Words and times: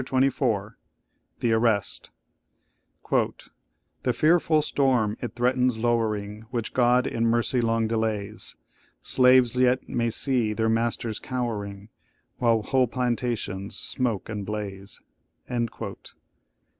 CHAPTER 0.03 0.17
XXIV 0.31 0.73
THE 1.41 1.53
ARREST 1.53 2.09
"The 3.11 4.13
fearful 4.13 4.63
storm 4.63 5.15
it 5.21 5.35
threatens 5.35 5.77
lowering, 5.77 6.47
Which 6.49 6.73
God 6.73 7.05
in 7.05 7.27
mercy 7.27 7.61
long 7.61 7.87
delays; 7.87 8.55
Slaves 9.03 9.55
yet 9.57 9.87
may 9.87 10.09
see 10.09 10.53
their 10.53 10.69
masters 10.69 11.19
cowering, 11.19 11.89
While 12.39 12.63
whole 12.63 12.87
plantations 12.87 13.77
smoke 13.77 14.27
and 14.27 14.43
blaze!" 14.43 14.99